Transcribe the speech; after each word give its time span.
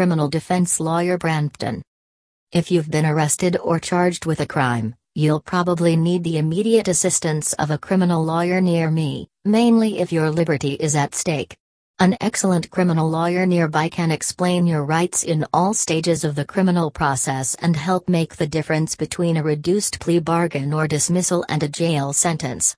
criminal 0.00 0.30
defense 0.30 0.80
lawyer 0.80 1.18
Brampton. 1.18 1.82
If 2.52 2.70
you've 2.70 2.90
been 2.90 3.04
arrested 3.04 3.58
or 3.62 3.78
charged 3.78 4.24
with 4.24 4.40
a 4.40 4.46
crime, 4.46 4.94
you'll 5.14 5.42
probably 5.42 5.94
need 5.94 6.24
the 6.24 6.38
immediate 6.38 6.88
assistance 6.88 7.52
of 7.58 7.70
a 7.70 7.76
criminal 7.76 8.24
lawyer 8.24 8.62
near 8.62 8.90
me, 8.90 9.28
mainly 9.44 9.98
if 9.98 10.10
your 10.10 10.30
liberty 10.30 10.72
is 10.72 10.96
at 10.96 11.14
stake. 11.14 11.54
An 11.98 12.16
excellent 12.22 12.70
criminal 12.70 13.10
lawyer 13.10 13.44
nearby 13.44 13.90
can 13.90 14.10
explain 14.10 14.66
your 14.66 14.86
rights 14.86 15.22
in 15.22 15.44
all 15.52 15.74
stages 15.74 16.24
of 16.24 16.34
the 16.34 16.46
criminal 16.46 16.90
process 16.90 17.54
and 17.56 17.76
help 17.76 18.08
make 18.08 18.36
the 18.36 18.46
difference 18.46 18.96
between 18.96 19.36
a 19.36 19.42
reduced 19.42 20.00
plea 20.00 20.18
bargain 20.18 20.72
or 20.72 20.88
dismissal 20.88 21.44
and 21.50 21.62
a 21.62 21.68
jail 21.68 22.14
sentence. 22.14 22.74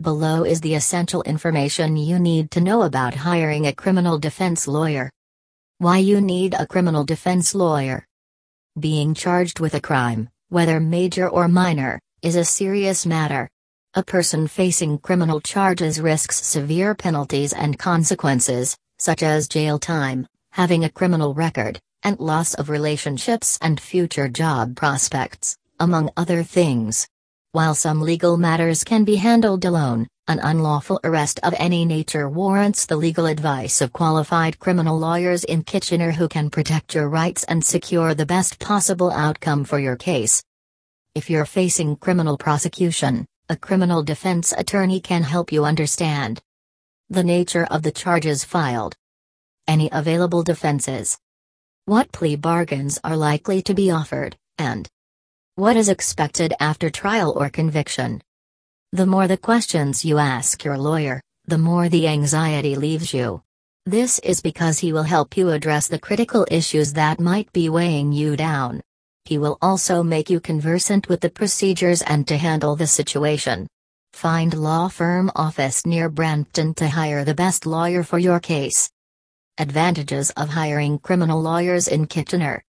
Below 0.00 0.44
is 0.44 0.60
the 0.60 0.76
essential 0.76 1.24
information 1.24 1.96
you 1.96 2.20
need 2.20 2.52
to 2.52 2.60
know 2.60 2.82
about 2.82 3.12
hiring 3.12 3.66
a 3.66 3.74
criminal 3.74 4.20
defense 4.20 4.68
lawyer. 4.68 5.10
Why 5.78 5.98
you 5.98 6.20
need 6.20 6.54
a 6.54 6.68
criminal 6.68 7.02
defense 7.02 7.52
lawyer. 7.52 8.06
Being 8.78 9.12
charged 9.12 9.58
with 9.58 9.74
a 9.74 9.80
crime, 9.80 10.28
whether 10.48 10.78
major 10.78 11.28
or 11.28 11.48
minor, 11.48 11.98
is 12.22 12.36
a 12.36 12.44
serious 12.44 13.04
matter. 13.04 13.50
A 13.94 14.04
person 14.04 14.46
facing 14.46 14.98
criminal 14.98 15.40
charges 15.40 16.00
risks 16.00 16.36
severe 16.46 16.94
penalties 16.94 17.52
and 17.52 17.76
consequences, 17.76 18.76
such 19.00 19.24
as 19.24 19.48
jail 19.48 19.80
time, 19.80 20.28
having 20.52 20.84
a 20.84 20.90
criminal 20.90 21.34
record, 21.34 21.80
and 22.04 22.20
loss 22.20 22.54
of 22.54 22.70
relationships 22.70 23.58
and 23.60 23.80
future 23.80 24.28
job 24.28 24.76
prospects, 24.76 25.56
among 25.80 26.08
other 26.16 26.44
things. 26.44 27.08
While 27.50 27.74
some 27.74 28.00
legal 28.00 28.36
matters 28.36 28.84
can 28.84 29.02
be 29.02 29.16
handled 29.16 29.64
alone, 29.64 30.06
an 30.26 30.40
unlawful 30.42 30.98
arrest 31.04 31.38
of 31.42 31.54
any 31.58 31.84
nature 31.84 32.30
warrants 32.30 32.86
the 32.86 32.96
legal 32.96 33.26
advice 33.26 33.82
of 33.82 33.92
qualified 33.92 34.58
criminal 34.58 34.98
lawyers 34.98 35.44
in 35.44 35.62
Kitchener 35.62 36.12
who 36.12 36.28
can 36.28 36.48
protect 36.48 36.94
your 36.94 37.10
rights 37.10 37.44
and 37.44 37.62
secure 37.62 38.14
the 38.14 38.24
best 38.24 38.58
possible 38.58 39.10
outcome 39.10 39.64
for 39.64 39.78
your 39.78 39.96
case. 39.96 40.42
If 41.14 41.28
you're 41.28 41.44
facing 41.44 41.96
criminal 41.96 42.38
prosecution, 42.38 43.26
a 43.50 43.56
criminal 43.56 44.02
defense 44.02 44.54
attorney 44.56 44.98
can 44.98 45.22
help 45.22 45.52
you 45.52 45.66
understand 45.66 46.40
the 47.10 47.22
nature 47.22 47.66
of 47.70 47.82
the 47.82 47.92
charges 47.92 48.44
filed, 48.44 48.96
any 49.68 49.90
available 49.92 50.42
defenses, 50.42 51.18
what 51.84 52.10
plea 52.12 52.34
bargains 52.34 52.98
are 53.04 53.16
likely 53.16 53.60
to 53.60 53.74
be 53.74 53.90
offered, 53.90 54.38
and 54.56 54.88
what 55.54 55.76
is 55.76 55.90
expected 55.90 56.54
after 56.58 56.88
trial 56.88 57.34
or 57.36 57.50
conviction. 57.50 58.22
The 58.94 59.06
more 59.06 59.26
the 59.26 59.36
questions 59.36 60.04
you 60.04 60.18
ask 60.18 60.62
your 60.62 60.78
lawyer, 60.78 61.20
the 61.48 61.58
more 61.58 61.88
the 61.88 62.06
anxiety 62.06 62.76
leaves 62.76 63.12
you. 63.12 63.42
This 63.84 64.20
is 64.20 64.40
because 64.40 64.78
he 64.78 64.92
will 64.92 65.02
help 65.02 65.36
you 65.36 65.50
address 65.50 65.88
the 65.88 65.98
critical 65.98 66.46
issues 66.48 66.92
that 66.92 67.18
might 67.18 67.52
be 67.52 67.68
weighing 67.68 68.12
you 68.12 68.36
down. 68.36 68.80
He 69.24 69.36
will 69.36 69.58
also 69.60 70.04
make 70.04 70.30
you 70.30 70.38
conversant 70.38 71.08
with 71.08 71.22
the 71.22 71.28
procedures 71.28 72.02
and 72.02 72.28
to 72.28 72.36
handle 72.36 72.76
the 72.76 72.86
situation. 72.86 73.66
Find 74.12 74.54
law 74.54 74.86
firm 74.86 75.28
office 75.34 75.84
near 75.84 76.08
Brampton 76.08 76.72
to 76.74 76.86
hire 76.86 77.24
the 77.24 77.34
best 77.34 77.66
lawyer 77.66 78.04
for 78.04 78.20
your 78.20 78.38
case. 78.38 78.88
Advantages 79.58 80.30
of 80.36 80.50
hiring 80.50 81.00
criminal 81.00 81.42
lawyers 81.42 81.88
in 81.88 82.06
Kitchener. 82.06 82.62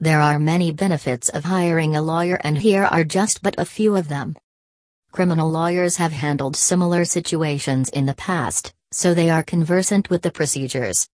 There 0.00 0.22
are 0.22 0.40
many 0.40 0.72
benefits 0.72 1.28
of 1.28 1.44
hiring 1.44 1.94
a 1.94 2.02
lawyer, 2.02 2.40
and 2.42 2.58
here 2.58 2.82
are 2.82 3.04
just 3.04 3.44
but 3.44 3.54
a 3.58 3.64
few 3.64 3.94
of 3.94 4.08
them. 4.08 4.34
Criminal 5.12 5.50
lawyers 5.50 5.98
have 5.98 6.12
handled 6.12 6.56
similar 6.56 7.04
situations 7.04 7.90
in 7.90 8.06
the 8.06 8.14
past, 8.14 8.72
so 8.92 9.12
they 9.12 9.28
are 9.28 9.42
conversant 9.42 10.08
with 10.08 10.22
the 10.22 10.30
procedures. 10.30 11.06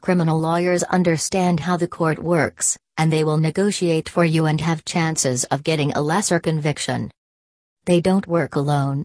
Criminal 0.00 0.38
lawyers 0.38 0.84
understand 0.84 1.58
how 1.58 1.76
the 1.76 1.88
court 1.88 2.20
works, 2.20 2.78
and 2.96 3.12
they 3.12 3.24
will 3.24 3.36
negotiate 3.36 4.08
for 4.08 4.24
you 4.24 4.46
and 4.46 4.60
have 4.60 4.84
chances 4.84 5.42
of 5.46 5.64
getting 5.64 5.90
a 5.92 6.00
lesser 6.00 6.38
conviction. 6.38 7.10
They 7.86 8.00
don't 8.00 8.28
work 8.28 8.54
alone. 8.54 9.04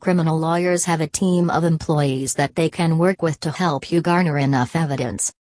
Criminal 0.00 0.36
lawyers 0.36 0.86
have 0.86 1.00
a 1.00 1.06
team 1.06 1.48
of 1.48 1.62
employees 1.62 2.34
that 2.34 2.56
they 2.56 2.68
can 2.68 2.98
work 2.98 3.22
with 3.22 3.38
to 3.40 3.52
help 3.52 3.92
you 3.92 4.00
garner 4.02 4.38
enough 4.38 4.74
evidence. 4.74 5.32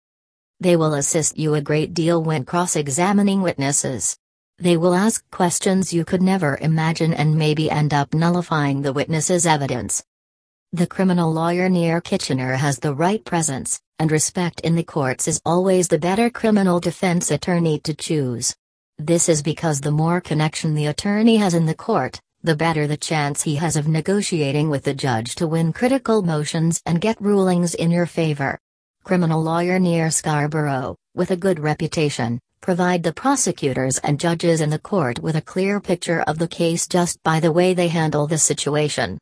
They 0.61 0.77
will 0.77 0.93
assist 0.93 1.39
you 1.39 1.55
a 1.55 1.63
great 1.63 1.95
deal 1.95 2.23
when 2.23 2.45
cross 2.45 2.77
examining 2.77 3.41
witnesses. 3.41 4.19
They 4.59 4.79
will 4.79 4.95
ask 4.95 5.23
questions 5.31 5.93
you 5.93 6.07
could 6.07 6.23
never 6.23 6.57
imagine 6.63 7.13
and 7.13 7.37
maybe 7.37 7.71
end 7.71 7.93
up 7.93 8.15
nullifying 8.15 8.81
the 8.81 8.93
witness's 8.93 9.45
evidence. 9.45 10.03
The 10.73 10.87
criminal 10.87 11.31
lawyer 11.31 11.69
near 11.69 12.01
Kitchener 12.01 12.55
has 12.55 12.79
the 12.79 12.95
right 12.95 13.23
presence, 13.23 13.79
and 13.99 14.11
respect 14.11 14.61
in 14.61 14.75
the 14.75 14.83
courts 14.83 15.29
is 15.29 15.43
always 15.45 15.89
the 15.89 15.99
better 15.99 16.31
criminal 16.31 16.81
defense 16.81 17.31
attorney 17.31 17.81
to 17.81 17.93
choose. 17.93 18.57
This 18.97 19.29
is 19.29 19.43
because 19.43 19.83
the 19.83 19.91
more 19.91 20.23
connection 20.23 20.75
the 20.75 20.87
attorney 20.87 21.37
has 21.37 21.53
in 21.53 21.67
the 21.67 21.75
court, 21.75 22.19
the 22.43 22.57
better 22.57 22.87
the 22.87 22.97
chance 22.97 23.43
he 23.43 23.57
has 23.57 23.77
of 23.77 23.89
negotiating 23.89 24.71
with 24.71 24.85
the 24.85 24.95
judge 24.95 25.35
to 25.35 25.47
win 25.47 25.71
critical 25.75 26.23
motions 26.23 26.81
and 26.87 27.03
get 27.03 27.21
rulings 27.21 27.75
in 27.75 27.91
your 27.91 28.07
favor. 28.07 28.59
Criminal 29.05 29.43
lawyer 29.43 29.79
near 29.79 30.11
Scarborough, 30.11 30.97
with 31.15 31.31
a 31.31 31.37
good 31.37 31.61
reputation, 31.61 32.41
provide 32.61 33.03
the 33.03 33.13
prosecutors 33.13 33.99
and 33.99 34.19
judges 34.19 34.61
in 34.61 34.71
the 34.71 34.79
court 34.79 35.19
with 35.21 35.37
a 35.37 35.43
clear 35.43 35.81
picture 35.81 36.23
of 36.23 36.39
the 36.39 36.49
case 36.49 36.87
just 36.87 37.23
by 37.23 37.41
the 37.41 37.53
way 37.53 37.75
they 37.75 37.89
handle 37.89 38.27
the 38.27 38.39
situation. 38.39 39.19